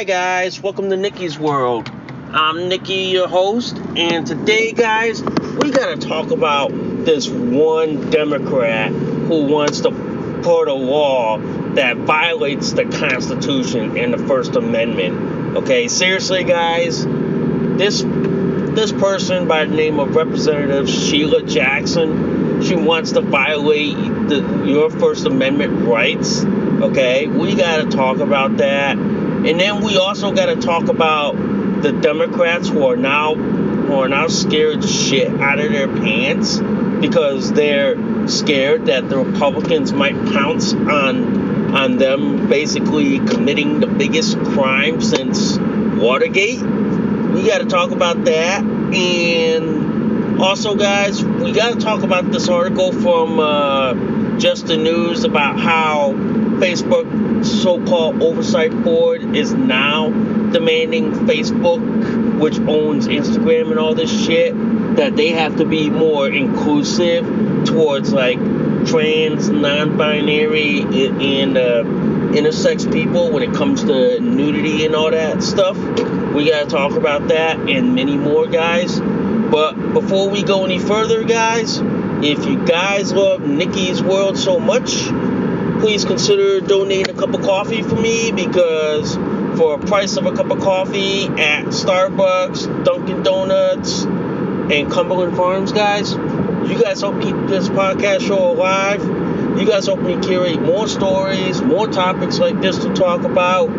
[0.00, 1.92] Hi guys, welcome to Nikki's World.
[2.30, 6.70] I'm Nikki, your host, and today, guys, we gotta talk about
[7.04, 9.90] this one Democrat who wants to
[10.42, 11.36] put a law
[11.74, 15.58] that violates the Constitution and the First Amendment.
[15.58, 23.12] Okay, seriously, guys, this this person by the name of Representative Sheila Jackson, she wants
[23.12, 23.96] to violate
[24.30, 26.42] the, your First Amendment rights.
[26.42, 28.96] Okay, we gotta talk about that.
[29.46, 31.32] And then we also got to talk about
[31.82, 36.58] the Democrats who are now who are now scared shit out of their pants
[37.00, 44.36] because they're scared that the Republicans might pounce on on them basically committing the biggest
[44.38, 46.60] crime since Watergate.
[46.60, 52.48] We got to talk about that and also guys, we got to talk about this
[52.48, 60.10] article from uh, Just the News about how Facebook so-called oversight board is now
[60.50, 64.54] demanding Facebook, which owns Instagram and all this shit,
[64.96, 67.24] that they have to be more inclusive
[67.64, 68.38] towards like
[68.86, 71.84] trans, non-binary, and uh,
[72.32, 75.76] intersex people when it comes to nudity and all that stuff.
[76.34, 79.00] We gotta talk about that and many more, guys.
[79.00, 81.78] But before we go any further, guys,
[82.22, 85.10] if you guys love Nikki's World so much,
[85.80, 89.16] please consider donating a cup of coffee for me because
[89.58, 95.72] for a price of a cup of coffee at Starbucks, Dunkin' Donuts, and Cumberland Farms,
[95.72, 99.02] guys, you guys help keep this podcast show alive.
[99.58, 103.70] You guys help me curate more stories, more topics like this to talk about.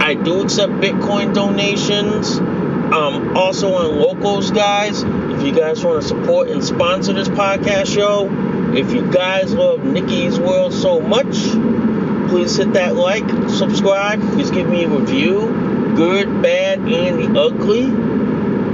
[0.00, 2.38] I do accept Bitcoin donations.
[2.38, 5.02] Um, also on locals, guys.
[5.02, 8.28] If you guys want to support and sponsor this podcast show,
[8.76, 11.34] if you guys love Nikki's World so much,
[12.28, 15.40] please hit that like, subscribe, please give me a review,
[15.96, 17.84] good, bad, and the ugly.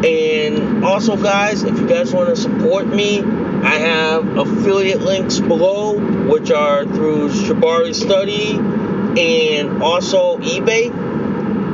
[0.04, 5.96] And also, guys, if you guys want to support me, I have affiliate links below,
[6.28, 10.90] which are through Shibari Study and also eBay.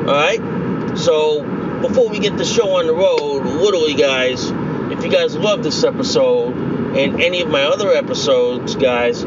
[0.06, 0.99] Alright?
[0.99, 1.43] So,
[1.81, 4.50] before we get the show on the road, literally, guys,
[4.93, 9.25] if you guys love this episode, and any of my other episodes, guys,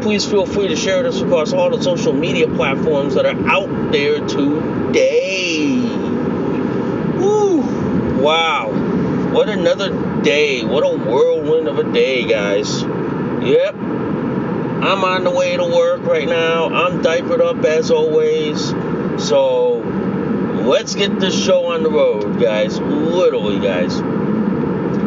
[0.00, 3.92] please feel free to share this across all the social media platforms that are out
[3.92, 5.80] there today.
[7.18, 8.20] Woo!
[8.22, 8.70] Wow.
[9.32, 10.64] What another day.
[10.64, 12.82] What a whirlwind of a day, guys.
[12.82, 13.74] Yep.
[13.74, 16.68] I'm on the way to work right now.
[16.68, 18.68] I'm diapered up as always.
[19.18, 19.78] So,
[20.64, 22.78] let's get this show on the road, guys.
[22.80, 24.00] Literally, guys.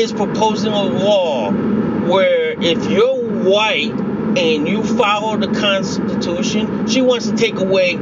[0.00, 7.26] is proposing a law where if you're white and you follow the Constitution, she wants
[7.26, 7.98] to take away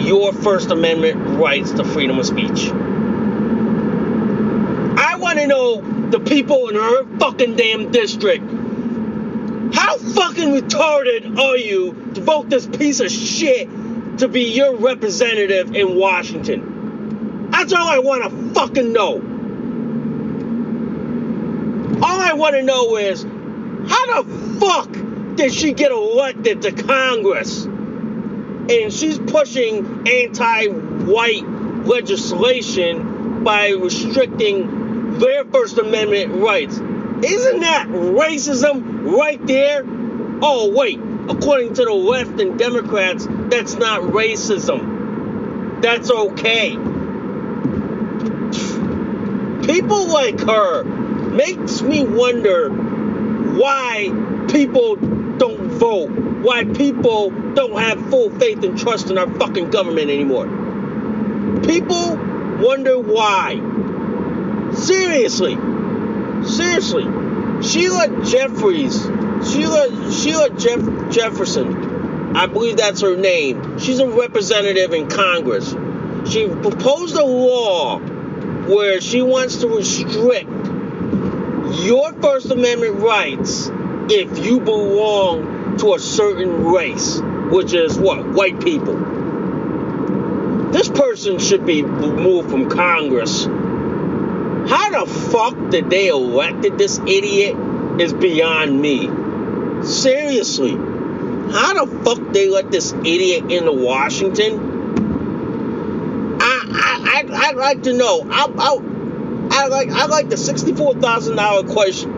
[0.00, 2.70] your First Amendment rights to freedom of speech.
[4.98, 8.44] I want to know the people in her fucking damn district.
[9.74, 13.68] How fucking retarded are you to vote this piece of shit
[14.18, 17.50] to be your representative in Washington?
[17.50, 19.16] That's all I want to fucking know.
[22.02, 27.66] All I want to know is how the fuck did she get elected to Congress?
[28.70, 31.46] And she's pushing anti white
[31.86, 36.76] legislation by restricting their First Amendment rights.
[36.76, 39.84] Isn't that racism right there?
[40.42, 41.00] Oh, wait.
[41.28, 45.80] According to the left and Democrats, that's not racism.
[45.82, 46.76] That's okay.
[49.66, 54.96] People like her makes me wonder why people
[55.78, 60.46] vote, why people don't have full faith and trust in our fucking government anymore.
[61.64, 62.16] People
[62.60, 63.54] wonder why.
[64.74, 65.56] Seriously.
[66.44, 67.04] Seriously.
[67.62, 69.02] Sheila Jeffries,
[69.50, 73.78] Sheila Sheila Jeff, Jefferson, I believe that's her name.
[73.80, 75.74] She's a representative in Congress.
[76.30, 80.50] She proposed a law where she wants to restrict
[81.84, 83.70] your First Amendment rights
[84.10, 87.20] if you belong to a certain race,
[87.50, 88.26] which is what?
[88.28, 88.94] White people.
[90.72, 93.44] This person should be removed from Congress.
[93.44, 97.56] How the fuck did they elected this idiot
[98.00, 99.08] is beyond me.
[99.84, 100.72] Seriously.
[100.72, 104.76] How the fuck they let this idiot into Washington?
[106.40, 108.26] I I I I'd like to know.
[108.30, 108.78] I I
[109.50, 112.17] I like I like the sixty-four thousand dollar question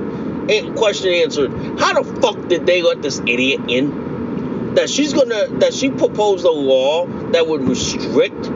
[0.76, 1.50] question answered.
[1.78, 4.74] How the fuck did they let this idiot in?
[4.74, 8.50] That she's gonna that she proposed a law that would restrict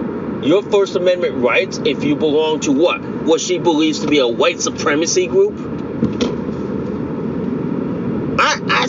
[0.44, 3.00] your First Amendment rights if you belong to what?
[3.02, 5.54] What she believes to be a white supremacy group?
[8.38, 8.86] I, I,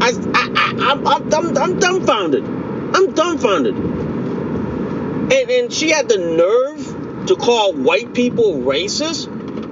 [0.00, 2.44] I, I, I, I'm, I'm, I'm dumbfounded.
[2.44, 3.74] I'm dumbfounded.
[3.76, 9.28] And, and she had the nerve to call white people racist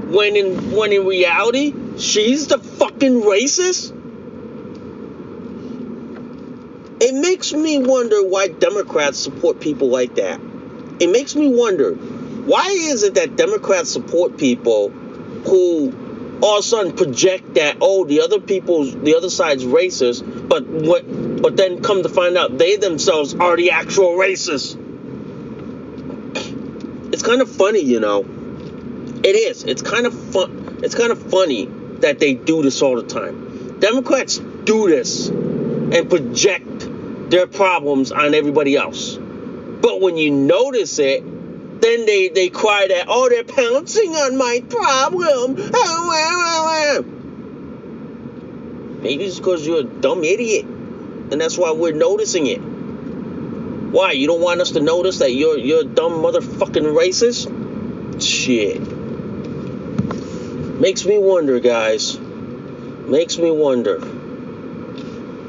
[0.09, 3.99] when in when in reality she's the fucking racist.
[7.01, 10.41] It makes me wonder why Democrats support people like that
[11.03, 16.63] it makes me wonder why is it that Democrats support people who all of a
[16.63, 21.83] sudden project that oh the other people's the other side's racist, but what but then
[21.83, 24.79] come to find out they themselves are the actual racists.
[27.13, 28.21] It's kind of funny, you know.
[29.25, 29.65] It is.
[29.65, 30.81] It's kind of fun.
[30.85, 31.69] It's kind of funny
[32.03, 33.81] that they do this all the time.
[33.81, 36.89] Democrats do this and project
[37.31, 39.17] their problems on everybody else.
[39.17, 41.25] But when you notice it,
[41.81, 45.57] then they, they cry that, oh, they're pouncing on my problem.
[49.03, 50.65] Maybe it's because you're a dumb idiot.
[50.65, 52.59] And that's why we're noticing it.
[52.59, 54.13] Why?
[54.13, 57.51] You don't want us to notice that you're you're a dumb motherfucking racist?
[58.23, 58.81] Shit.
[60.83, 62.19] Makes me wonder, guys.
[62.19, 64.01] Makes me wonder.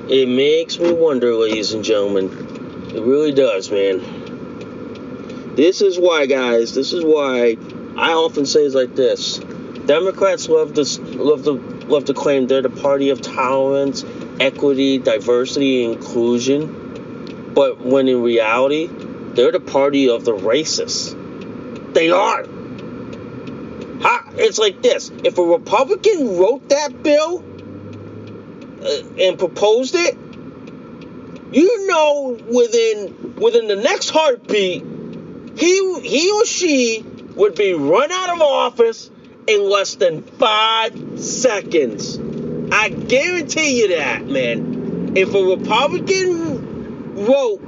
[0.08, 2.92] It makes me wonder, ladies and gentlemen.
[2.94, 5.56] It really does, man.
[5.56, 6.76] This is why, guys.
[6.76, 7.58] This is why
[7.98, 9.40] I often say it's like this.
[9.88, 10.84] Democrats love to
[11.18, 11.54] love to
[11.88, 14.06] love to claim they're the party of tolerance,
[14.40, 17.52] equity, diversity, inclusion.
[17.56, 18.88] But when in reality,
[19.34, 21.16] they're the party of the racists.
[21.96, 22.46] They are.
[24.04, 25.12] Ha it's like this.
[25.24, 27.44] If a Republican wrote that bill
[28.82, 30.18] uh, and proposed it,
[31.54, 34.84] you know within within the next heartbeat
[35.56, 37.06] he he or she
[37.36, 39.10] would be run out of office
[39.48, 42.20] in less than five seconds.
[42.72, 45.14] I guarantee you that, man.
[45.16, 47.62] If a Republican wrote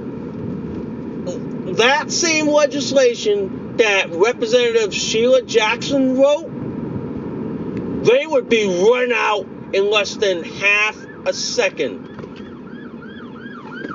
[1.78, 10.16] that same legislation that Representative Sheila Jackson wrote, they would be run out in less
[10.16, 12.12] than half a second.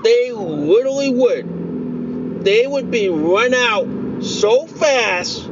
[0.03, 1.61] They literally would
[2.45, 5.47] they would be run out so fast,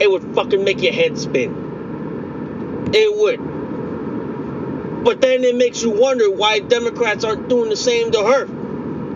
[0.00, 2.90] it would fucking make your head spin.
[2.92, 5.04] It would.
[5.04, 8.48] But then it makes you wonder why Democrats aren't doing the same to her.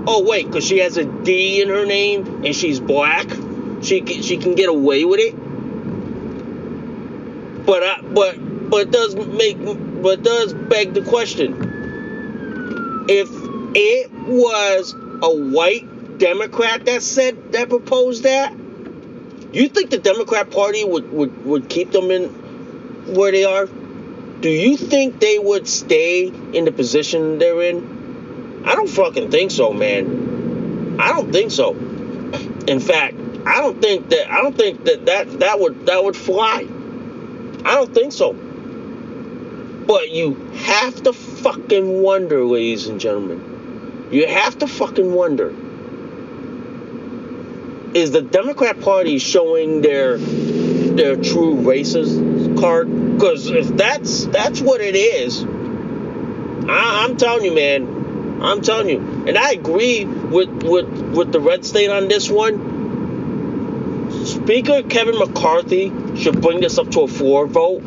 [0.07, 3.27] Oh wait, because she has a D in her name and she's black,
[3.83, 5.35] she she can get away with it.
[7.67, 9.59] But I, but but does make
[10.03, 13.29] but does beg the question: if
[13.75, 18.55] it was a white Democrat that said that proposed that?
[19.53, 22.29] You think the Democrat Party would, would, would keep them in
[23.15, 28.63] where they are, do you think they would stay in the position they're in?
[28.65, 31.01] I don't fucking think so, man.
[31.01, 31.75] I don't think so.
[32.69, 33.17] In fact,
[33.47, 36.67] I don't think that I don't think that that, that would that would fly.
[37.65, 38.33] I don't think so.
[39.87, 44.09] But you have to fucking wonder, ladies and gentlemen.
[44.11, 45.55] You have to fucking wonder.
[47.95, 52.89] Is the Democrat Party showing their their true racist card?
[53.15, 55.45] Because if that's that's what it is,
[56.69, 61.41] I, I'm telling you, man, I'm telling you, and I agree with with with the
[61.41, 62.80] red state on this one.
[64.51, 67.83] Speaker Kevin McCarthy should bring this up to a floor vote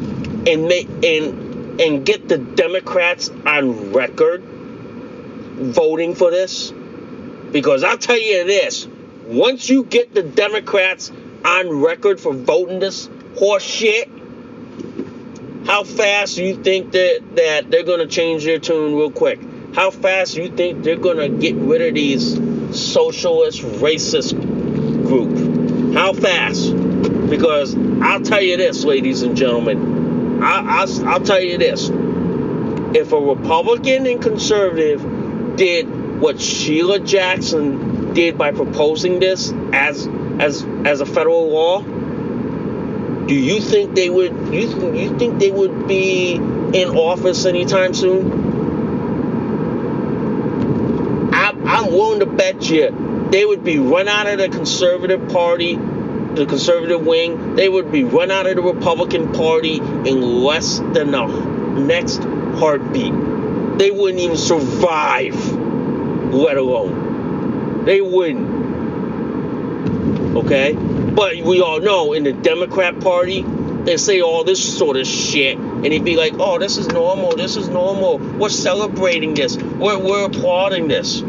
[0.47, 6.71] and make and and get the Democrats on record voting for this.
[7.51, 8.87] Because I'll tell you this,
[9.25, 11.11] once you get the Democrats
[11.43, 14.09] on record for voting this horse shit,
[15.65, 19.41] how fast do you think that, that they're going to change their tune real quick?
[19.75, 22.35] How fast do you think they're going to get rid of these
[22.73, 24.31] socialist, racist
[25.05, 25.42] group?
[25.93, 26.75] How fast?
[27.29, 30.41] Because I'll tell you this, ladies and gentlemen.
[30.41, 31.89] I, I, I'll tell you this.
[32.95, 40.07] If a Republican and conservative did what Sheila Jackson did by proposing this as
[40.39, 41.81] as as a federal law,
[43.27, 48.51] do you think they would you you think they would be in office anytime soon?
[51.33, 55.73] I, I'm willing to bet you they would be run out of the conservative party,
[55.75, 57.55] the conservative wing.
[57.55, 61.25] They would be run out of the Republican Party in less than the
[61.79, 63.11] next heartbeat.
[63.79, 65.33] They wouldn't even survive,
[66.31, 67.85] let alone.
[67.85, 68.53] They wouldn't.
[70.37, 70.73] Okay?
[70.73, 75.57] But we all know in the Democrat Party, they say all this sort of shit.
[75.57, 77.35] And they'd be like, oh, this is normal.
[77.35, 78.19] This is normal.
[78.19, 79.57] We're celebrating this.
[79.57, 81.23] We're, we're applauding this.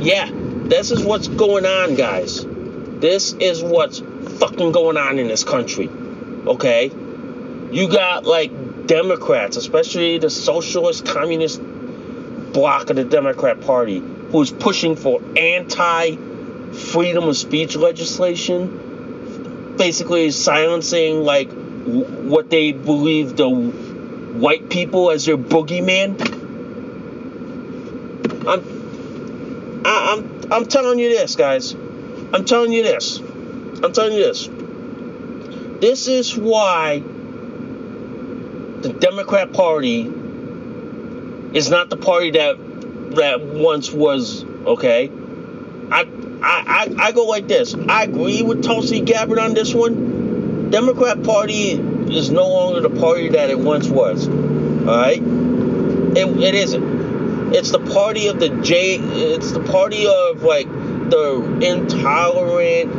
[0.00, 0.28] Yeah,
[0.72, 2.46] this is what's going on, guys.
[2.46, 3.98] This is what's
[4.38, 5.90] fucking going on in this country.
[6.46, 6.90] Okay?
[7.70, 11.60] You got like Democrats, especially the socialist communist
[12.54, 16.16] bloc of the Democrat Party, who's pushing for anti
[16.72, 25.36] freedom of speech legislation, basically silencing like what they believe the white people as their
[25.36, 26.18] boogeyman.
[28.48, 31.72] I'm, I, I'm, I'm telling you this, guys.
[31.72, 33.18] I'm telling you this.
[33.18, 34.50] I'm telling you this.
[35.80, 36.98] This is why
[38.82, 40.02] the Democrat Party
[41.54, 42.56] is not the party that
[43.16, 44.44] that once was.
[44.44, 45.10] Okay,
[45.90, 46.04] I I,
[46.42, 47.74] I, I go like this.
[47.74, 50.68] I agree with Tulsi Gabbard on this one.
[50.70, 54.28] Democrat Party is no longer the party that it once was.
[54.28, 57.01] All right, it, it isn't.
[57.54, 58.96] It's the party of the J.
[58.96, 62.90] It's the party of like the intolerant,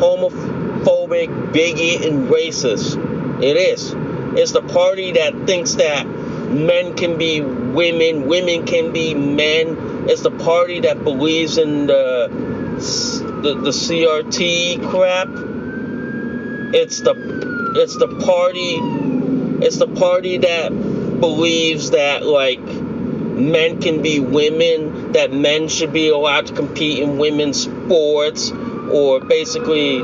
[0.00, 3.42] homophobic, bigot, and racist.
[3.42, 3.94] It is.
[4.38, 10.08] It's the party that thinks that men can be women, women can be men.
[10.08, 12.28] It's the party that believes in the
[13.42, 15.28] the, the CRT crap.
[16.74, 17.14] It's the
[17.76, 18.78] it's the party
[19.62, 20.70] it's the party that
[21.20, 22.60] believes that like
[23.40, 29.20] men can be women, that men should be allowed to compete in women's sports, or
[29.20, 29.98] basically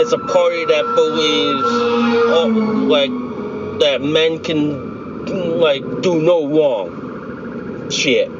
[0.00, 2.46] it's a party that believes oh,
[2.88, 3.10] like
[3.80, 7.90] that men can like do no wrong.
[7.90, 8.30] Shit.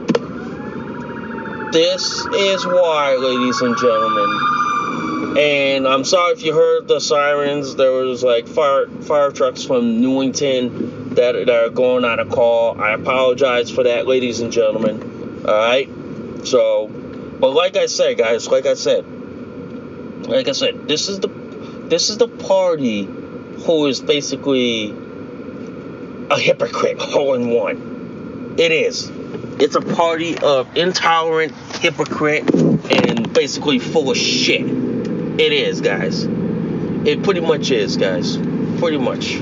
[1.73, 5.37] This is why, ladies and gentlemen.
[5.39, 7.77] And I'm sorry if you heard the sirens.
[7.77, 12.81] There was like fire fire trucks from Newington that, are going on a call.
[12.81, 15.45] I apologize for that, ladies and gentlemen.
[15.47, 15.89] All right.
[16.45, 19.07] So, but like I said, guys, like I said,
[20.27, 24.91] like I said, this is the this is the party who is basically
[26.31, 28.55] a hypocrite, all in one.
[28.59, 29.11] It is.
[29.61, 34.63] It's a party of intolerant, hypocrite, and basically full of shit.
[34.63, 36.25] It is, guys.
[36.25, 38.37] It pretty much is, guys.
[38.79, 39.41] Pretty much.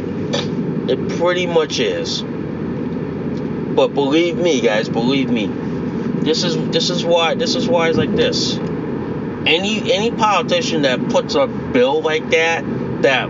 [0.88, 2.23] It pretty much is.
[2.23, 5.47] But believe me, guys, believe me.
[5.47, 8.57] This is this is why this is why it's like this.
[8.57, 12.64] Any any politician that puts a bill like that
[13.02, 13.28] that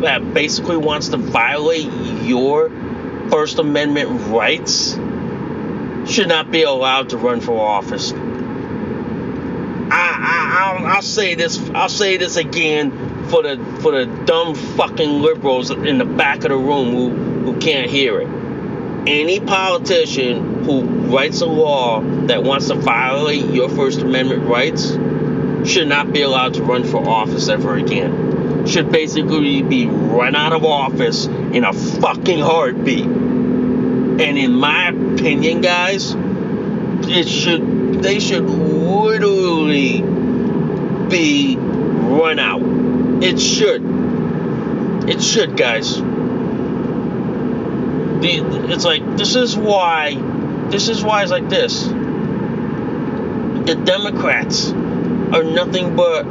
[0.00, 2.70] that basically wants to violate your
[3.30, 4.94] First Amendment rights
[6.06, 8.12] should not be allowed to run for office.
[9.94, 11.60] I, I, I'll, I'll say this.
[11.70, 16.50] I'll say this again for the for the dumb fucking liberals in the back of
[16.50, 17.10] the room who
[17.50, 18.28] who can't hear it.
[19.06, 24.90] Any politician who writes a law that wants to violate your First Amendment rights
[25.68, 28.66] should not be allowed to run for office ever again.
[28.66, 33.06] Should basically be run out of office in a fucking heartbeat.
[33.06, 36.14] And in my opinion, guys,
[37.08, 40.02] it should they should literally
[41.08, 42.81] be run out.
[43.22, 43.82] It should.
[45.08, 45.96] It should, guys.
[48.20, 50.16] The, it's like this is why
[50.70, 51.84] this is why it's like this.
[51.84, 56.24] The Democrats are nothing but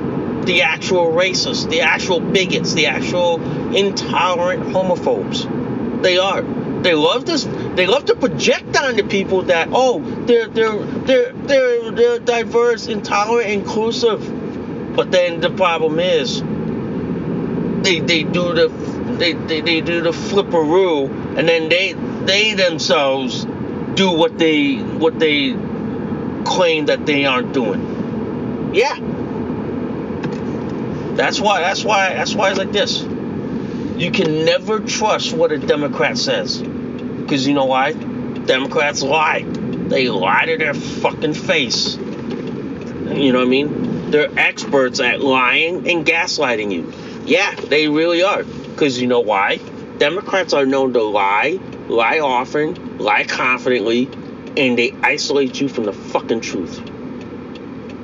[0.46, 3.42] the actual racists, the actual bigots, the actual
[3.74, 6.02] intolerant homophobes.
[6.02, 6.42] They are.
[6.42, 7.46] They love this.
[7.76, 12.88] They love to project on onto people that oh they're they're they're they're they're diverse,
[12.88, 14.96] intolerant, inclusive.
[14.96, 16.44] But then the problem is
[17.84, 18.68] they they do the
[19.18, 21.94] they, they, they do the flipperoo and then they
[22.26, 23.46] they themselves
[23.96, 25.54] do what they what they
[26.46, 28.72] claim that they aren't doing.
[28.74, 28.98] Yeah.
[31.16, 33.02] That's why that's why that's why it's like this.
[33.98, 36.62] You can never trust what a Democrat says.
[36.62, 37.94] Because you know why?
[37.94, 39.44] Democrats lie.
[39.44, 41.98] They lie to their fucking face.
[41.98, 44.10] You know what I mean?
[44.10, 46.92] They're experts at lying and gaslighting you.
[47.26, 48.44] Yeah, they really are.
[48.44, 49.60] Because you know why?
[49.98, 54.08] Democrats are known to lie, lie often, lie confidently,
[54.58, 56.82] and they isolate you from the fucking truth.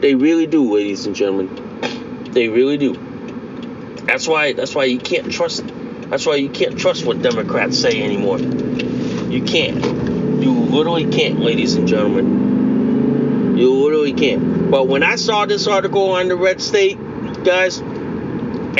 [0.02, 2.30] They really do, ladies and gentlemen.
[2.32, 2.94] They really do.
[4.06, 5.66] That's why that's why you can't trust
[6.10, 8.40] that's why you can't trust what Democrats say anymore.
[8.40, 9.84] You can't.
[10.42, 13.58] You literally can't, ladies and gentlemen.
[13.58, 14.72] You literally can't.
[14.72, 16.98] But when I saw this article on the red state,
[17.44, 17.82] guys,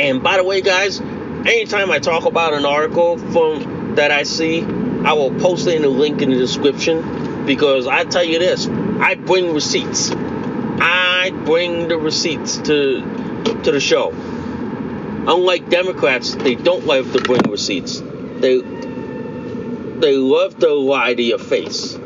[0.00, 4.62] and by the way, guys, anytime I talk about an article from that I see,
[4.62, 8.66] I will post it in the link in the description because I tell you this,
[8.66, 10.10] I bring receipts.
[10.10, 13.02] I bring the receipts to
[13.64, 14.10] to the show.
[14.10, 18.00] Unlike Democrats, they don't love to bring receipts.
[18.38, 21.98] They they love to lie to your face.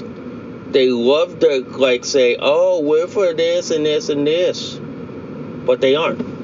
[0.70, 4.80] They love to like say, "Oh, we're for this and this and this,"
[5.66, 6.41] but they aren't.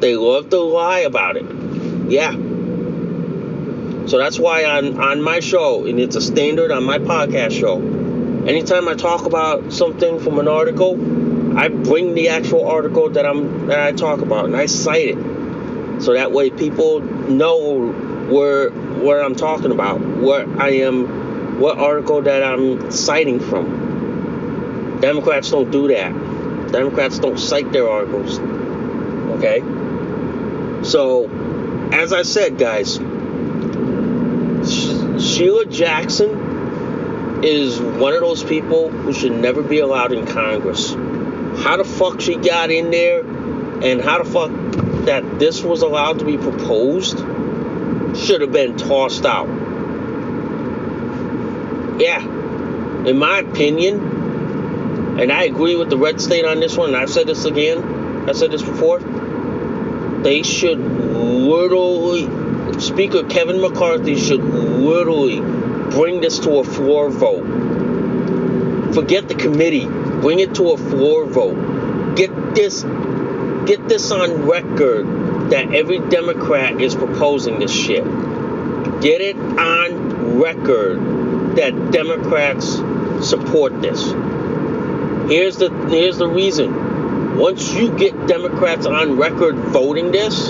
[0.00, 1.46] They love to lie about it.
[2.10, 2.32] Yeah.
[4.06, 7.80] So that's why on on my show, and it's a standard on my podcast show,
[8.46, 10.92] anytime I talk about something from an article,
[11.58, 16.02] I bring the actual article that I'm that I talk about and I cite it
[16.02, 17.90] so that way people know
[18.28, 24.98] where where I'm talking about, what I am, what article that I'm citing from.
[25.00, 26.12] Democrats don't do that.
[26.72, 28.38] Democrats don't cite their articles.
[28.38, 29.60] Okay?
[30.86, 31.28] So,
[31.92, 32.94] as I said, guys,
[35.20, 40.92] Sheila Jackson is one of those people who should never be allowed in Congress.
[40.92, 43.20] How the fuck she got in there
[43.82, 44.52] and how the fuck
[45.06, 47.18] that this was allowed to be proposed
[48.16, 49.48] should have been tossed out.
[52.00, 52.22] Yeah,
[53.06, 57.26] in my opinion, and I agree with the red state on this one, I've said
[57.26, 59.00] this again, I said this before,
[60.26, 62.24] they should literally,
[62.80, 65.38] Speaker Kevin McCarthy should literally
[65.92, 67.44] bring this to a floor vote.
[68.92, 72.16] Forget the committee, bring it to a floor vote.
[72.16, 72.82] Get this
[73.66, 75.06] get this on record
[75.50, 78.02] that every Democrat is proposing this shit.
[79.00, 82.66] Get it on record that Democrats
[83.24, 84.02] support this.
[85.30, 86.85] Here's the here's the reason.
[87.36, 90.48] Once you get Democrats on record voting this,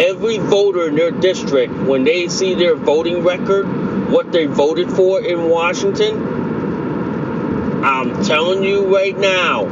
[0.00, 3.66] every voter in their district, when they see their voting record,
[4.10, 6.16] what they voted for in Washington,
[7.84, 9.66] I'm telling you right now,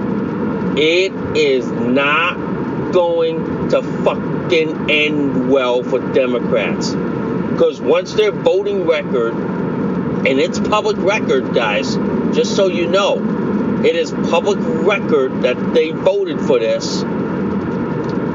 [0.77, 6.91] it is not going to fucking end well for Democrats.
[6.91, 11.95] Because once their voting record, and it's public record, guys,
[12.37, 13.36] just so you know,
[13.87, 17.03] it is public record that they voted for this.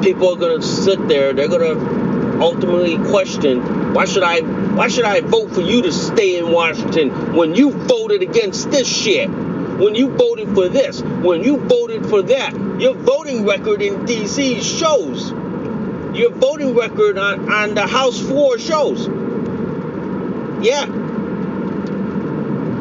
[0.01, 4.87] People are going to sit there, they're going to ultimately question why should I why
[4.87, 9.29] should I vote for you to stay in Washington when you voted against this shit?
[9.81, 12.53] when you voted for this, when you voted for that.
[12.79, 14.61] Your voting record in D.C.
[14.61, 15.31] shows.
[16.15, 19.07] Your voting record on, on the House floor shows.
[20.63, 20.85] Yeah.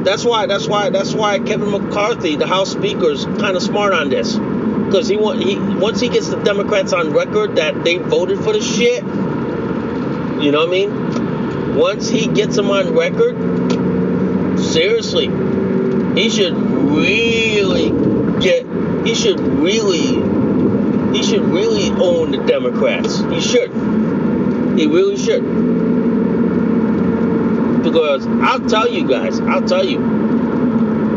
[0.04, 3.92] That's why, that's why, that's why Kevin McCarthy, the House Speaker, is kind of smart
[3.92, 4.38] on this.
[4.90, 8.52] because he want he once he gets the Democrats on record that they voted for
[8.52, 9.04] the shit.
[10.42, 11.76] You know what I mean?
[11.76, 13.36] Once he gets them on record,
[14.60, 15.26] seriously,
[16.20, 17.90] he should really
[18.40, 18.66] get.
[19.06, 20.28] He should really.
[21.16, 23.18] He should really own the Democrats.
[23.18, 23.70] He should.
[24.78, 25.42] He really should.
[27.90, 29.98] Because I'll tell you guys, I'll tell you.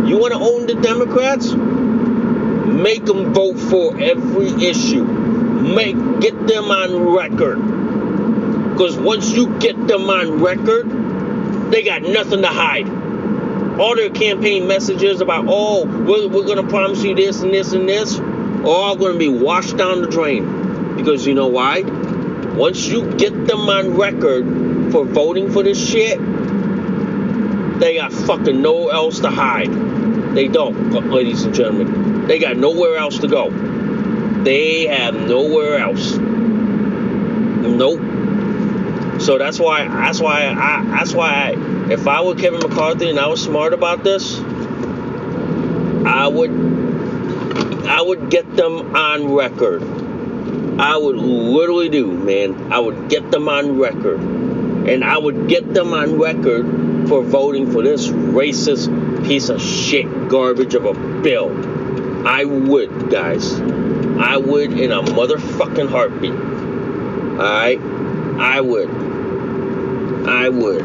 [0.08, 1.52] You want to own the Democrats?
[1.52, 5.04] Make them vote for every issue.
[5.04, 8.72] Make get them on record.
[8.72, 12.90] Because once you get them on record, they got nothing to hide.
[13.80, 17.74] All their campaign messages about, oh, we're, we're going to promise you this and this
[17.74, 20.96] and this, are all going to be washed down the drain.
[20.96, 21.82] Because you know why?
[21.82, 26.20] Once you get them on record for voting for this shit,
[27.84, 29.70] they got fucking no else to hide.
[30.34, 32.28] They don't, ladies and gentlemen.
[32.28, 33.50] They got nowhere else to go.
[34.44, 36.14] They have nowhere else.
[36.16, 38.00] Nope.
[39.20, 39.86] So that's why.
[39.86, 40.46] That's why.
[40.48, 40.86] I.
[40.86, 41.28] That's why.
[41.28, 44.40] I, if I were Kevin McCarthy and I was smart about this,
[46.06, 46.52] I would.
[47.86, 49.84] I would get them on record.
[50.80, 52.72] I would literally do, man.
[52.72, 57.72] I would get them on record, and I would get them on record for voting
[57.72, 62.28] for this racist piece of shit garbage of a bill.
[62.28, 63.60] I would, guys.
[63.60, 66.32] I would in a motherfucking heartbeat.
[66.32, 67.82] Alright?
[68.40, 68.90] I would.
[70.28, 70.82] I would.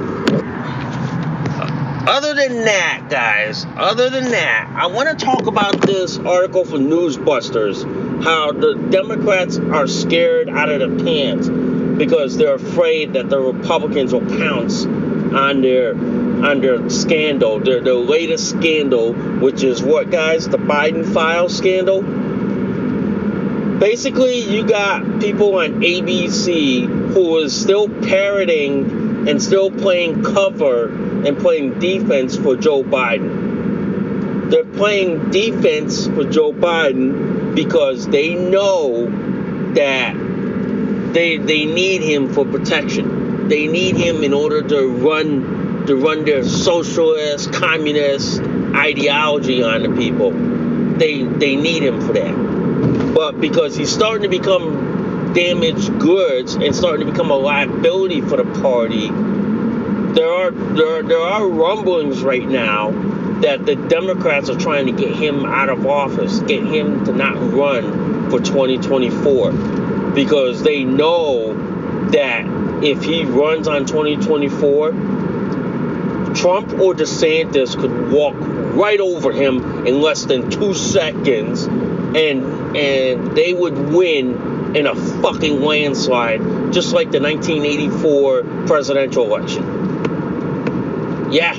[1.61, 6.65] Uh, other than that, guys, other than that, I want to talk about this article
[6.65, 7.85] from Newsbusters
[8.23, 14.13] how the Democrats are scared out of their pants because they're afraid that the Republicans
[14.13, 14.85] will pounce
[15.35, 20.49] on their on their scandal, their, their latest scandal, which is what, guys?
[20.49, 22.03] The Biden file scandal.
[23.79, 30.89] Basically, you got people on ABC who is still parroting and still playing cover
[31.27, 34.51] and playing defense for Joe Biden.
[34.51, 39.07] They're playing defense for Joe Biden because they know
[39.75, 40.15] that
[41.13, 43.18] they they need him for protection.
[43.49, 48.41] They need him in order to run to run their socialist, communist
[48.75, 50.33] ideology on the people.
[50.33, 53.15] They they need him for that.
[53.15, 58.37] But because he's starting to become damaged goods and starting to become a liability for
[58.37, 62.91] the party, there are there are, there are rumblings right now
[63.41, 67.37] that the Democrats are trying to get him out of office, get him to not
[67.53, 69.53] run for 2024
[70.13, 71.55] because they know
[72.11, 74.93] that if he runs on 2024
[76.35, 83.37] Trump or DeSantis could walk right over him in less than two seconds, and and
[83.37, 86.41] they would win in a fucking landslide,
[86.73, 89.65] just like the 1984 presidential election.
[91.33, 91.55] Yeah.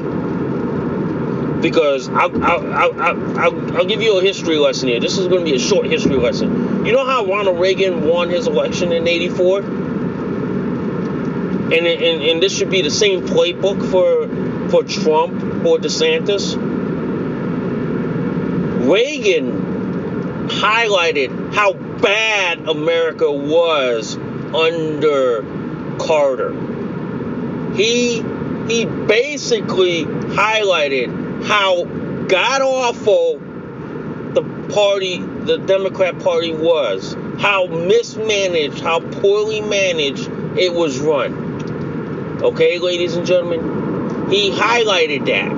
[1.59, 3.01] Because I'll, I'll, I'll,
[3.37, 5.01] I'll, I'll give you a history lesson here.
[5.01, 6.85] This is going to be a short history lesson.
[6.85, 9.61] You know how Ronald Reagan won his election in 84?
[11.71, 14.27] And, and, and this should be the same playbook for
[14.69, 16.55] for Trump or DeSantis.
[18.89, 24.15] Reagan highlighted how bad America was
[24.55, 25.43] under
[25.99, 26.53] Carter.
[27.75, 28.23] He
[28.67, 31.83] he basically highlighted how
[32.27, 33.39] god awful
[34.33, 41.48] the party, the Democrat Party was, how mismanaged, how poorly managed it was run.
[42.41, 45.51] Okay, ladies and gentlemen, he highlighted that.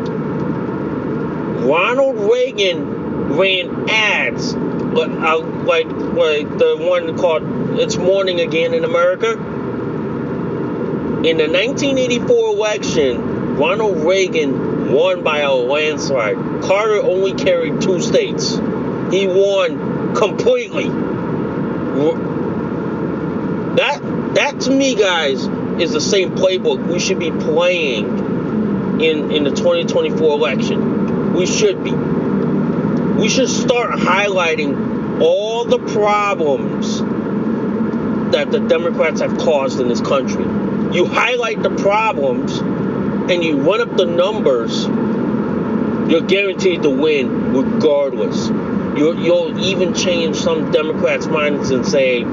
[1.64, 7.44] Ronald Reagan ran ads like, uh, like, like the one called
[7.80, 9.34] It's Morning Again in America.
[11.24, 16.36] In the 1984 election, Ronald Reagan won by a landslide.
[16.64, 18.56] Carter only carried two states.
[19.12, 20.90] He won completely.
[23.76, 24.02] That
[24.34, 25.48] that to me, guys,
[25.80, 28.06] is the same playbook we should be playing
[29.02, 31.34] in, in the 2024 election.
[31.34, 31.92] We should be.
[31.92, 37.00] We should start highlighting all the problems
[38.32, 40.44] that the Democrats have caused in this country.
[40.96, 44.86] You highlight the problems and you run up the numbers,
[46.10, 48.48] you're guaranteed to win regardless.
[48.98, 52.24] you will you'll even change some Democrats' minds and say,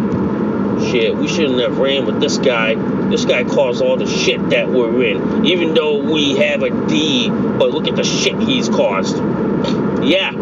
[0.80, 2.74] shit, we shouldn't have ran with this guy.
[3.08, 5.46] This guy caused all the shit that we're in.
[5.46, 9.16] Even though we have a D, but look at the shit he's caused.
[10.04, 10.32] Yeah.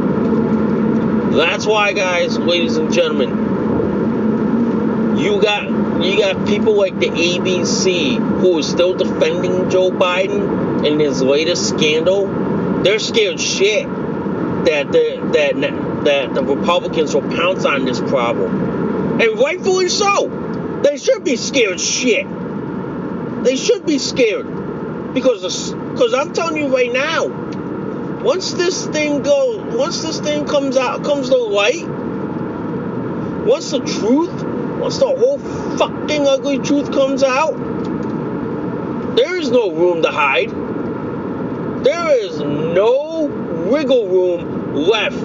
[1.32, 3.46] That's why, guys, ladies and gentlemen,
[5.18, 5.64] you got
[6.04, 11.68] you got people like the ABC who is still defending Joe Biden in his latest
[11.68, 12.82] scandal.
[12.82, 18.75] They're scared shit that the, that that the Republicans will pounce on this problem,
[19.20, 20.80] and rightfully so.
[20.82, 22.26] They should be scared shit.
[23.44, 24.46] They should be scared
[25.14, 27.28] because because I'm telling you right now,
[28.22, 31.86] once this thing goes, once this thing comes out, comes to light,
[33.46, 34.42] once the truth,
[34.78, 35.38] once the whole
[35.78, 37.56] fucking ugly truth comes out,
[39.16, 40.50] there is no room to hide.
[41.84, 43.26] There is no
[43.70, 45.24] wiggle room left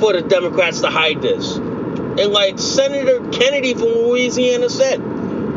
[0.00, 1.58] for the Democrats to hide this.
[2.18, 5.00] And like Senator Kennedy from Louisiana said,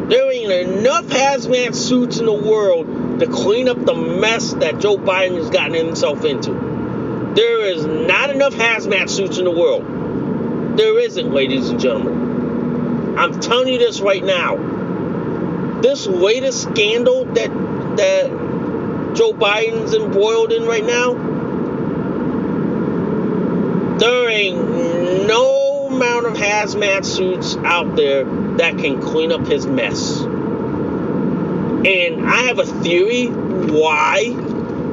[0.09, 4.97] there ain't enough hazmat suits in the world to clean up the mess that Joe
[4.97, 6.51] Biden has gotten himself into.
[7.35, 10.77] There is not enough hazmat suits in the world.
[10.77, 13.17] There isn't, ladies and gentlemen.
[13.17, 15.81] I'm telling you this right now.
[15.81, 17.49] This latest scandal that
[17.97, 18.29] that
[19.15, 21.13] Joe Biden's embroiled in right now,
[23.97, 25.54] there ain't no
[25.95, 28.25] amount of hazmat suits out there
[28.57, 30.21] that can clean up his mess.
[30.21, 34.29] And I have a theory why,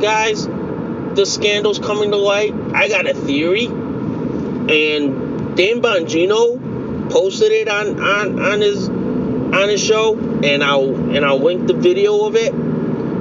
[0.01, 2.55] guys, the scandal's coming to light.
[2.75, 3.67] I got a theory.
[3.67, 11.27] And Dan Bongino posted it on, on, on his on his show and I'll and
[11.27, 12.53] I'll link the video of it.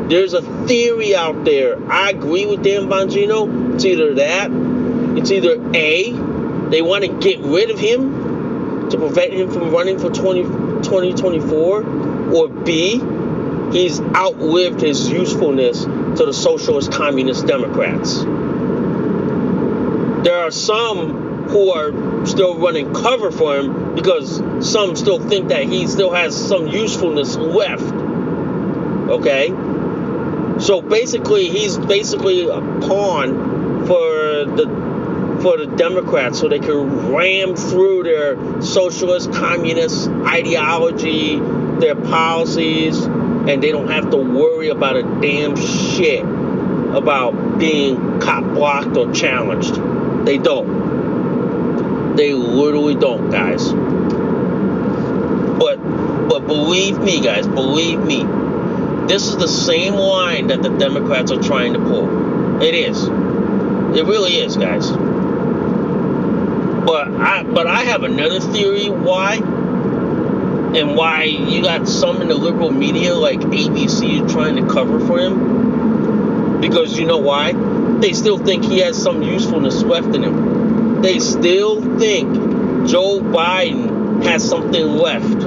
[0.09, 1.91] There's a theory out there.
[1.91, 3.75] I agree with Dan Bongino.
[3.75, 4.49] It's either that,
[5.17, 6.13] it's either A,
[6.71, 11.83] they want to get rid of him to prevent him from running for 20, 2024,
[12.33, 13.01] or B,
[13.71, 18.23] he's outlived his usefulness to the socialist communist Democrats.
[20.23, 24.37] There are some who are still running cover for him because
[24.69, 27.83] some still think that he still has some usefulness left.
[29.09, 29.49] Okay?
[30.59, 34.90] So basically, he's basically a pawn for the
[35.41, 41.39] for the Democrats so they can ram through their socialist, communist ideology,
[41.79, 48.43] their policies, and they don't have to worry about a damn shit about being cop
[48.53, 49.73] blocked or challenged.
[50.25, 52.15] They don't.
[52.15, 53.71] They literally don't, guys.
[55.57, 55.77] But
[56.29, 58.25] but believe me, guys, believe me.
[59.07, 62.61] This is the same line that the Democrats are trying to pull.
[62.61, 63.07] It is.
[63.07, 64.91] It really is, guys.
[66.85, 72.35] But I but I have another theory why and why you got some in the
[72.35, 76.59] liberal media like ABC trying to cover for him.
[76.59, 77.53] Because you know why?
[77.99, 81.01] They still think he has some usefulness left in him.
[81.01, 82.33] They still think
[82.87, 85.41] Joe Biden has something left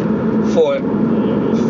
[0.54, 0.80] for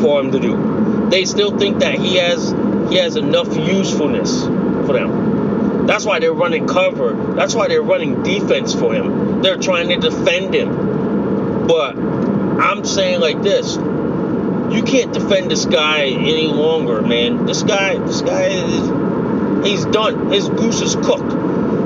[0.00, 1.08] for him to do.
[1.10, 2.50] They still think that he has
[2.90, 5.33] he has enough usefulness for them.
[5.86, 7.12] That's why they're running cover.
[7.34, 9.42] That's why they're running defense for him.
[9.42, 11.66] They're trying to defend him.
[11.66, 13.76] But I'm saying like this.
[13.76, 17.46] You can't defend this guy any longer, man.
[17.46, 20.30] This guy, this guy is he's done.
[20.32, 21.32] His goose is cooked.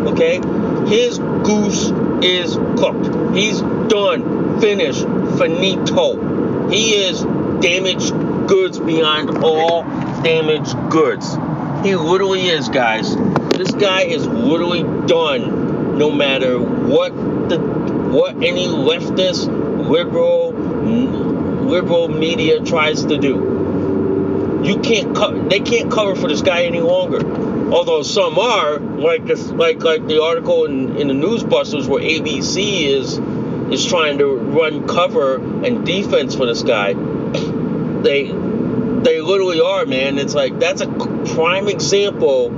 [0.08, 0.40] Okay?
[0.88, 1.90] His goose
[2.22, 3.34] is cooked.
[3.36, 4.60] He's done.
[4.60, 5.02] Finished.
[5.38, 6.68] Finito.
[6.70, 7.22] He is
[7.60, 8.12] damaged
[8.48, 9.82] goods beyond all
[10.22, 11.36] damaged goods.
[11.84, 13.14] He literally is, guys.
[13.54, 15.98] This guy is literally done.
[15.98, 17.12] No matter what
[17.48, 19.48] the what any leftist,
[19.88, 24.60] liberal, liberal media tries to do.
[24.64, 27.20] You can't co- they can't cover for this guy any longer.
[27.72, 32.82] Although some are, like this, like like the article in, in the Newsbusters where ABC
[32.82, 33.18] is
[33.72, 36.94] is trying to run cover and defense for this guy.
[38.02, 38.24] They
[39.02, 40.18] they literally are, man.
[40.18, 40.86] It's like that's a
[41.34, 42.50] prime example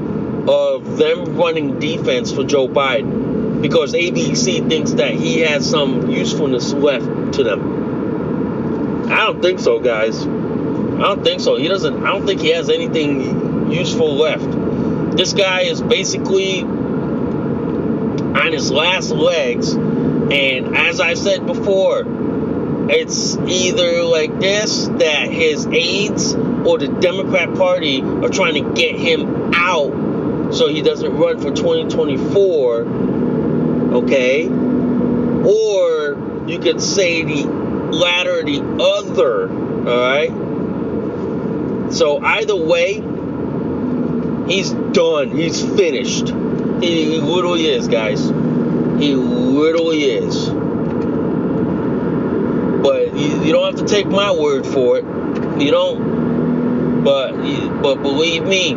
[0.49, 6.73] of them running defense for Joe Biden because ABC thinks that he has some usefulness
[6.73, 9.11] left to them.
[9.11, 10.25] I don't think so, guys.
[10.25, 11.57] I don't think so.
[11.57, 12.05] He doesn't.
[12.05, 15.17] I don't think he has anything useful left.
[15.17, 22.05] This guy is basically on his last legs, and as I said before,
[22.89, 28.95] it's either like this that his aides or the Democrat Party are trying to get
[28.95, 30.10] him out
[30.53, 32.83] so he doesn't run for 2024,
[33.95, 34.49] okay?
[34.49, 40.31] Or you could say the latter, the other, all right?
[41.93, 43.03] So either way,
[44.49, 45.31] he's done.
[45.31, 46.29] He's finished.
[46.81, 48.23] He, he literally is, guys.
[49.01, 50.49] He literally is.
[52.83, 55.05] But you, you don't have to take my word for it.
[55.61, 57.03] You don't.
[57.05, 57.33] But
[57.83, 58.75] but believe me,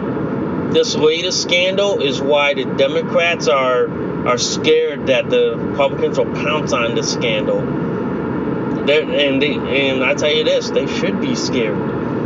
[0.74, 6.74] this latest scandal is why the Democrats are are scared that the Republicans will pounce
[6.74, 7.62] on this scandal.
[8.86, 11.78] They're, and they, and I tell you this, they should be scared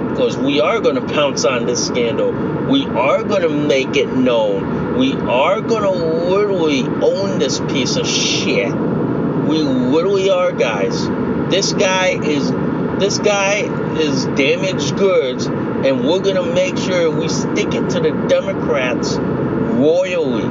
[0.10, 2.32] because we are going to pounce on this scandal.
[2.32, 4.98] We are going to make it known.
[4.98, 8.74] We are going to literally own this piece of shit.
[8.74, 11.08] We literally are, guys.
[11.52, 12.52] This guy is
[13.00, 13.58] this guy
[14.00, 15.48] is damaged goods,
[15.86, 20.48] and we're going to make sure we stick it to the Democrats royally.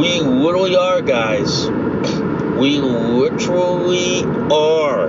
[0.00, 1.68] We literally are, guys.
[2.58, 5.08] We literally are.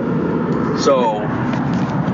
[0.80, 1.48] So,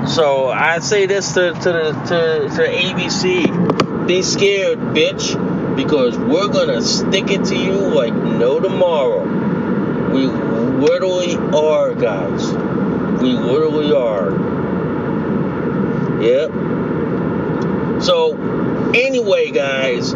[0.06, 6.48] so I say this to to the to, to ABC: Be scared, bitch, because we're
[6.48, 9.24] gonna stick it to you like no tomorrow.
[10.12, 12.52] We literally are, guys.
[13.22, 14.58] We literally are.
[16.22, 16.77] Yep.
[18.00, 18.36] So,
[18.94, 20.12] anyway, guys,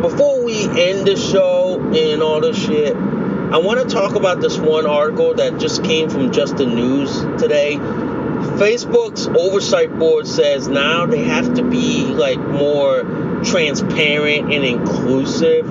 [0.00, 4.56] before we end the show and all this shit, I want to talk about this
[4.56, 7.74] one article that just came from Just the News today.
[7.74, 13.02] Facebook's oversight board says now they have to be like more
[13.44, 15.66] transparent and inclusive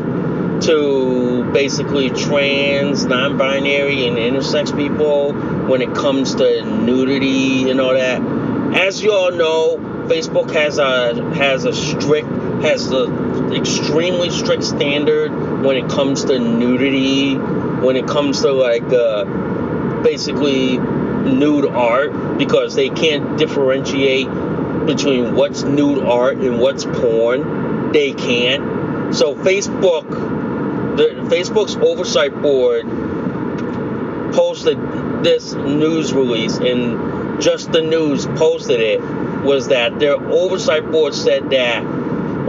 [0.63, 5.31] to basically trans, non-binary, and intersex people
[5.67, 8.21] when it comes to nudity and all that.
[8.75, 12.27] As you all know, Facebook has a has a strict
[12.63, 15.31] has a extremely strict standard
[15.63, 22.73] when it comes to nudity, when it comes to like uh, basically nude art because
[22.73, 24.27] they can't differentiate
[24.87, 27.91] between what's nude art and what's porn.
[27.91, 29.15] They can't.
[29.15, 30.09] So Facebook,
[30.97, 32.87] the Facebook's oversight board
[34.33, 34.77] posted
[35.23, 41.49] this news release and just the news posted it was that their oversight board said
[41.51, 41.83] that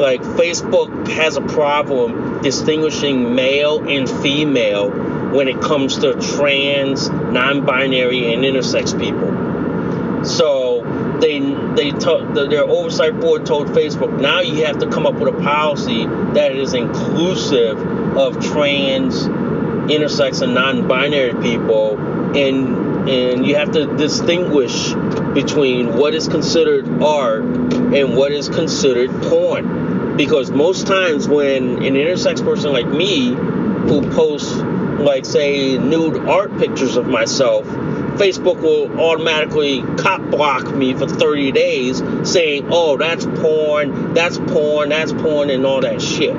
[0.01, 4.91] like Facebook has a problem distinguishing male and female
[5.35, 10.25] when it comes to trans, non-binary, and intersex people.
[10.25, 10.83] So
[11.21, 11.41] they
[11.75, 15.39] they told their oversight board told Facebook now you have to come up with a
[15.39, 17.79] policy that is inclusive
[18.17, 21.99] of trans, intersex, and non-binary people,
[22.37, 24.93] and and you have to distinguish
[25.35, 30.17] between what is considered art and what is considered porn.
[30.17, 34.53] Because most times when an intersex person like me who posts
[35.01, 41.53] like say nude art pictures of myself, Facebook will automatically cop block me for 30
[41.53, 46.37] days saying, oh, that's porn, that's porn, that's porn, and all that shit.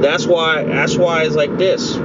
[0.00, 1.96] That's why that's why it's like this.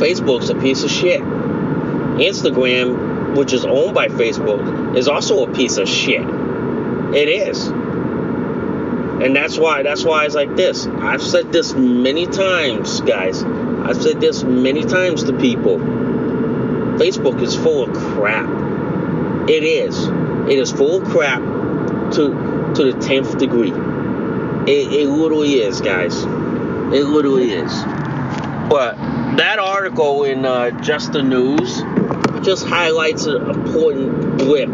[0.00, 1.20] Facebook's a piece of shit.
[1.20, 6.22] Instagram, which is owned by Facebook, is also a piece of shit.
[6.22, 7.66] It is.
[7.66, 10.86] And that's why that's why it's like this.
[10.86, 13.44] I've said this many times, guys.
[13.44, 15.78] I've said this many times to people.
[15.78, 18.48] Facebook is full of crap.
[19.50, 20.06] It is.
[20.48, 21.40] It is full of crap
[22.14, 23.72] to to the tenth degree.
[23.72, 26.22] It, it literally is, guys.
[26.22, 27.72] It literally is.
[28.70, 28.96] But
[29.36, 31.82] that article in uh, Just the News
[32.44, 34.68] just highlights an important blip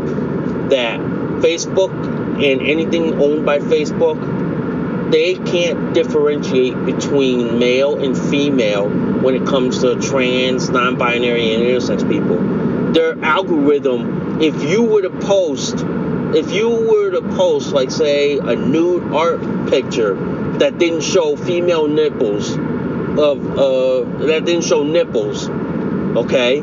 [0.71, 1.01] that
[1.40, 1.92] Facebook
[2.42, 9.81] and anything owned by Facebook, they can't differentiate between male and female when it comes
[9.81, 12.92] to trans, non binary, and intersex people.
[12.92, 15.77] Their algorithm, if you were to post,
[16.35, 20.14] if you were to post, like, say, a nude art picture
[20.59, 22.57] that didn't show female nipples,
[23.19, 26.63] of uh, that didn't show nipples, okay?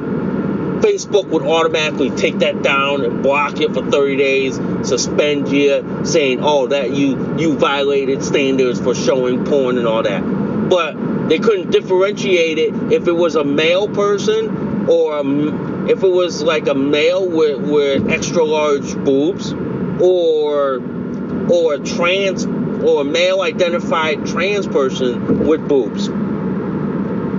[0.83, 4.55] Facebook would automatically take that down and block you for 30 days,
[4.87, 10.21] suspend you, saying, "Oh, that you you violated standards for showing porn and all that."
[10.69, 16.11] But they couldn't differentiate it if it was a male person or a, if it
[16.11, 19.53] was like a male with, with extra large boobs
[20.01, 20.81] or
[21.49, 26.09] or a trans or a male identified trans person with boobs.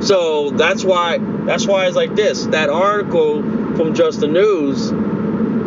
[0.05, 2.45] So that's why that's why it's like this.
[2.47, 3.43] That article
[3.77, 4.91] from Just the News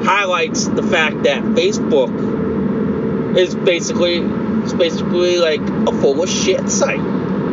[0.06, 4.18] highlights the fact that Facebook is basically
[4.64, 7.00] it's basically like a full of shit site.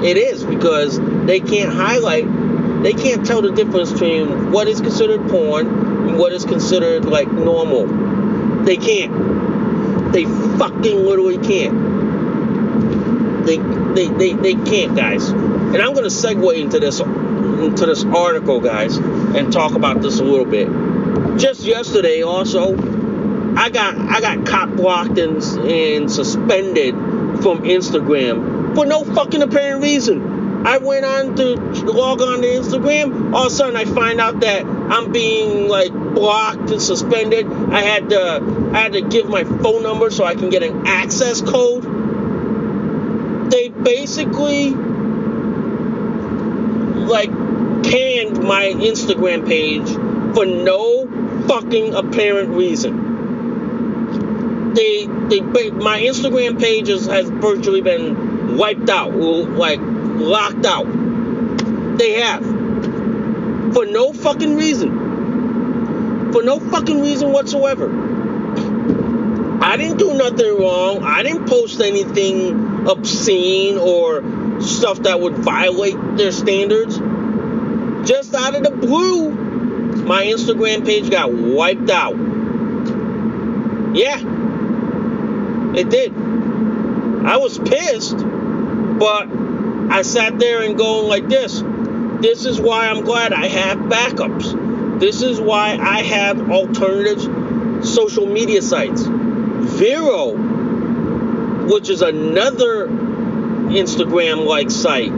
[0.05, 2.27] It is because they can't highlight
[2.83, 7.33] they can't tell the difference between what is considered porn and what is considered like
[7.33, 7.87] normal.
[8.63, 10.13] They can't.
[10.13, 13.47] They fucking literally can't.
[13.47, 15.33] They they, they, they can't, guys.
[15.75, 20.25] And I'm gonna segue into this into this article, guys, and talk about this a
[20.25, 20.69] little bit.
[21.37, 22.75] Just yesterday, also,
[23.57, 26.95] I got I got cop blocked and, and suspended
[27.43, 30.65] from Instagram for no fucking apparent reason.
[30.65, 33.35] I went on to log on to Instagram.
[33.35, 37.53] All of a sudden, I find out that I'm being like blocked and suspended.
[37.53, 40.87] I had to I had to give my phone number so I can get an
[40.87, 41.83] access code.
[43.51, 44.94] They basically
[47.07, 47.31] like
[47.85, 49.87] canned my Instagram page
[50.35, 51.07] for no
[51.47, 53.13] fucking apparent reason.
[54.75, 55.41] They, they,
[55.71, 60.87] my Instagram page has virtually been wiped out, like locked out.
[61.99, 62.43] They have
[63.75, 66.33] for no fucking reason.
[66.33, 67.91] For no fucking reason whatsoever.
[69.63, 71.05] I didn't do nothing wrong.
[71.05, 74.21] I didn't post anything obscene or
[74.61, 76.99] stuff that would violate their standards.
[78.09, 79.31] Just out of the blue,
[80.05, 82.17] my Instagram page got wiped out.
[83.95, 84.19] Yeah,
[85.77, 86.13] it did.
[86.15, 89.29] I was pissed, but
[89.91, 91.63] I sat there and going like this.
[92.21, 95.01] This is why I'm glad I have backups.
[95.01, 99.03] This is why I have alternative social media sites.
[99.05, 100.35] Vero,
[101.67, 102.89] which is another
[103.71, 105.13] Instagram like site,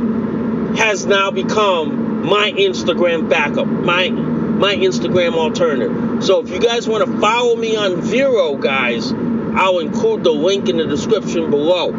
[0.78, 6.24] has now become my Instagram backup, my my Instagram alternative.
[6.24, 10.68] So if you guys want to follow me on Vero, guys, I'll include the link
[10.68, 11.92] in the description below.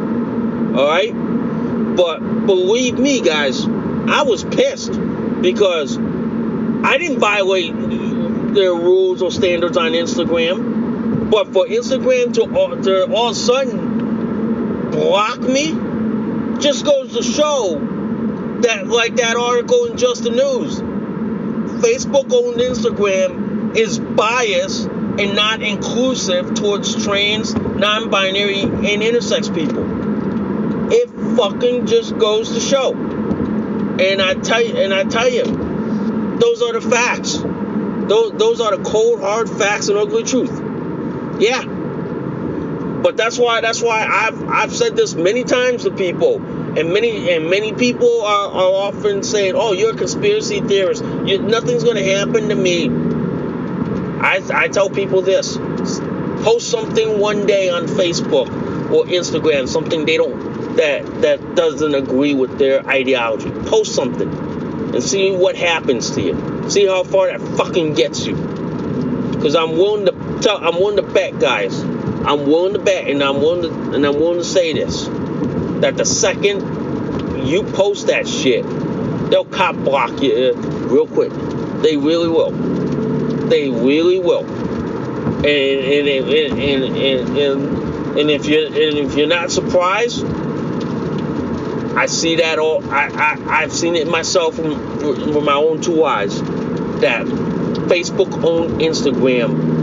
[0.76, 1.14] All right?
[1.96, 4.92] But believe me, guys, I was pissed
[5.42, 7.74] because I didn't violate
[8.54, 11.30] their rules or standards on Instagram.
[11.30, 15.74] But for Instagram to, to all of a sudden block me
[16.60, 17.80] just goes to show
[18.62, 20.80] that, like that article in Just the News,
[21.82, 30.92] Facebook owned Instagram is biased and not inclusive towards trans, non binary, and intersex people.
[30.92, 32.94] It fucking just goes to show.
[32.94, 35.44] And I tell you, and I tell you,
[36.38, 37.38] those are the facts.
[37.38, 40.52] Those, those are the cold, hard facts and ugly truth.
[41.40, 41.77] Yeah.
[43.02, 46.38] But that's why that's why I've I've said this many times to people,
[46.78, 51.04] and many and many people are, are often saying, "Oh, you're a conspiracy theorist.
[51.26, 52.90] You, nothing's going to happen to me."
[54.20, 55.58] I I tell people this:
[56.44, 58.50] post something one day on Facebook
[58.92, 63.52] or Instagram, something they don't that that doesn't agree with their ideology.
[63.52, 64.30] Post something
[64.94, 66.70] and see what happens to you.
[66.70, 68.36] See how far that fucking gets you.
[68.36, 71.84] Because I'm willing to tell, I'm willing to bet, guys.
[72.28, 75.06] I'm willing to bet, and I'm willing to, and I'm willing to say this:
[75.82, 78.66] that the second you post that shit,
[79.30, 81.32] they'll cop block you uh, real quick.
[81.82, 82.52] They really will.
[83.48, 84.46] They really will.
[84.46, 90.26] And and and and and, and, and if you and if you're not surprised,
[91.96, 92.84] I see that all.
[92.92, 96.42] I, I I've seen it myself with my own two eyes.
[97.00, 99.77] That Facebook owned Instagram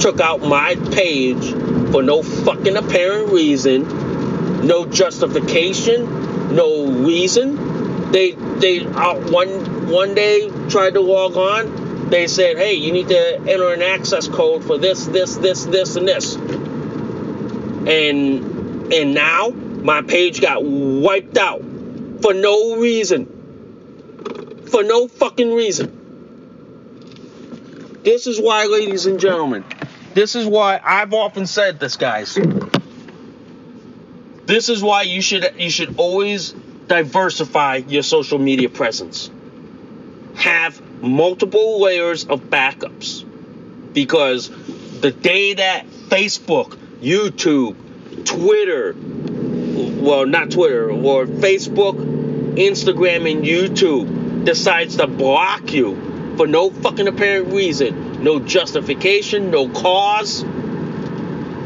[0.00, 1.52] took out my page
[1.92, 8.10] for no fucking apparent reason, no justification, no reason.
[8.10, 12.08] They they one one day tried to log on.
[12.08, 15.96] They said, "Hey, you need to enter an access code for this, this, this, this,
[15.96, 17.82] and this." And
[18.92, 21.62] and now my page got wiped out
[22.22, 23.36] for no reason.
[24.70, 25.98] For no fucking reason.
[28.02, 29.64] This is why, ladies and gentlemen,
[30.20, 32.38] this is why I've often said this, guys.
[34.44, 36.50] This is why you should you should always
[36.88, 39.30] diversify your social media presence.
[40.34, 43.24] Have multiple layers of backups.
[43.94, 44.50] Because
[45.00, 47.74] the day that Facebook, YouTube,
[48.26, 48.94] Twitter,
[50.02, 51.96] well, not Twitter, or Facebook,
[52.56, 59.68] Instagram, and YouTube decides to block you for no fucking apparent reason, no justification, no
[59.68, 60.44] cause,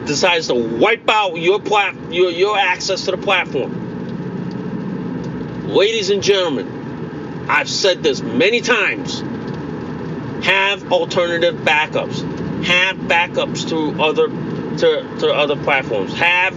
[0.07, 3.83] decides to wipe out your plat- your, your access to the platform.
[5.69, 9.21] Ladies and gentlemen, I've said this many times.
[10.45, 12.65] Have alternative backups.
[12.65, 16.13] Have backups to other to, to other platforms.
[16.15, 16.55] Have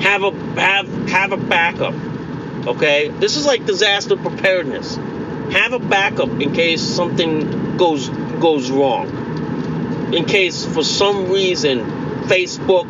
[0.00, 1.94] have a have have a backup.
[2.66, 3.08] Okay?
[3.08, 4.96] This is like disaster preparedness.
[5.52, 9.19] Have a backup in case something goes goes wrong.
[10.12, 11.80] In case for some reason
[12.26, 12.86] Facebook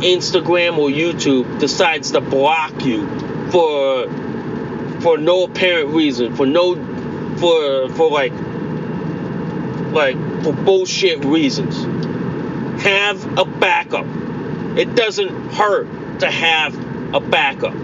[0.00, 3.06] Instagram or YouTube decides to block you
[3.50, 4.08] for
[5.00, 6.74] for no apparent reason, for no
[7.36, 8.32] for for like
[9.92, 11.76] like for bullshit reasons.
[12.82, 14.06] Have a backup.
[14.78, 17.74] It doesn't hurt to have a backup.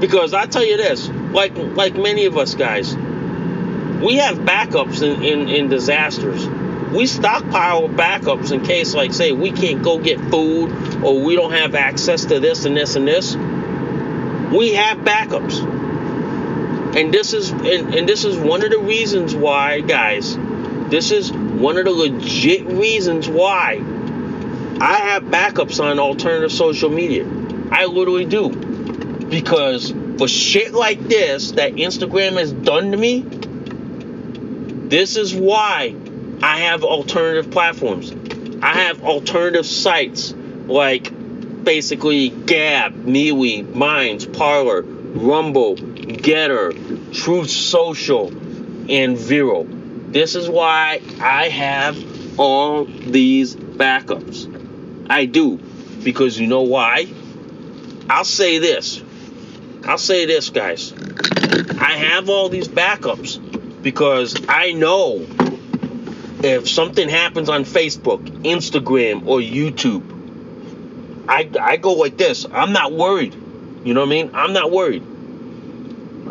[0.00, 5.22] Because I tell you this, like like many of us guys, we have backups in,
[5.22, 6.44] in, in disasters.
[6.92, 11.52] We stockpile backups in case, like, say, we can't go get food or we don't
[11.52, 13.36] have access to this and this and this.
[13.36, 15.80] We have backups.
[16.96, 20.36] And this is and, and this is one of the reasons why, guys,
[20.90, 23.74] this is one of the legit reasons why
[24.80, 27.24] I have backups on alternative social media.
[27.70, 28.48] I literally do.
[28.50, 33.24] Because for shit like this that Instagram has done to me,
[34.88, 35.94] this is why
[36.42, 38.12] I have alternative platforms.
[38.62, 40.32] I have alternative sites
[40.66, 41.12] like
[41.64, 48.28] basically Gab, MeWe, Minds, Parler, Rumble, Gettr, Truth Social,
[48.90, 49.64] and Vero.
[49.64, 55.08] This is why I have all these backups.
[55.08, 55.58] I do.
[56.02, 57.06] Because you know why?
[58.08, 59.02] I'll say this.
[59.84, 60.92] I'll say this, guys.
[61.78, 63.38] I have all these backups
[63.82, 65.26] because I know
[66.42, 70.18] if something happens on Facebook, Instagram, or YouTube,
[71.28, 72.46] I, I go like this.
[72.50, 73.34] I'm not worried.
[73.84, 74.30] You know what I mean?
[74.34, 75.02] I'm not worried.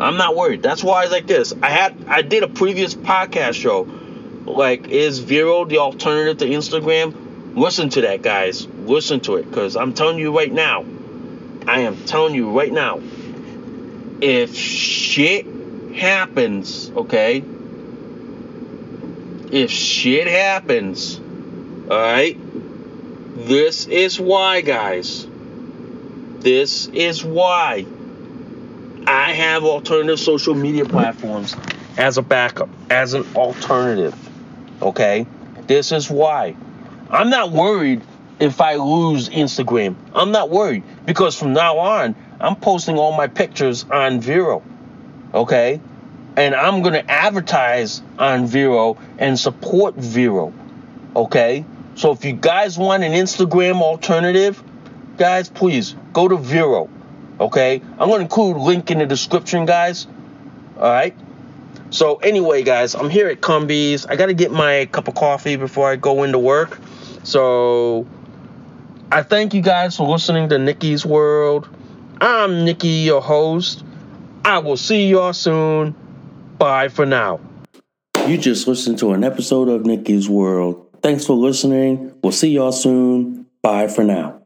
[0.00, 0.62] I'm not worried.
[0.62, 1.52] That's why it's like this.
[1.62, 3.82] I had I did a previous podcast show.
[4.46, 7.56] Like, is Vero the alternative to Instagram?
[7.56, 8.66] Listen to that, guys.
[8.66, 9.48] Listen to it.
[9.48, 10.84] Because I'm telling you right now.
[11.66, 13.00] I am telling you right now.
[14.22, 15.46] If shit
[15.94, 17.44] happens, okay?
[19.50, 21.18] If shit happens,
[21.90, 22.38] alright?
[23.46, 25.26] This is why, guys.
[26.38, 27.84] This is why
[29.06, 31.56] I have alternative social media platforms
[31.96, 34.14] as a backup, as an alternative.
[34.80, 35.26] Okay?
[35.66, 36.54] This is why.
[37.10, 38.02] I'm not worried
[38.38, 39.96] if I lose Instagram.
[40.14, 44.62] I'm not worried because from now on, I'm posting all my pictures on Vero.
[45.34, 45.80] Okay?
[46.36, 50.52] And I'm going to advertise on Vero and support Vero.
[51.14, 51.64] Okay?
[51.96, 54.62] So if you guys want an Instagram alternative,
[55.16, 56.88] guys, please go to Vero.
[57.40, 57.82] Okay?
[57.98, 60.06] I'm going to include link in the description, guys.
[60.76, 61.16] All right?
[61.90, 64.06] So anyway, guys, I'm here at Cumbies.
[64.08, 66.78] I got to get my cup of coffee before I go into work.
[67.24, 68.06] So
[69.10, 71.68] I thank you guys for listening to Nikki's World.
[72.20, 73.84] I'm Nikki, your host.
[74.44, 75.96] I will see y'all soon.
[76.60, 77.40] Bye for now.
[78.26, 80.86] You just listened to an episode of Nikki's World.
[81.02, 82.12] Thanks for listening.
[82.22, 83.46] We'll see y'all soon.
[83.62, 84.39] Bye for now.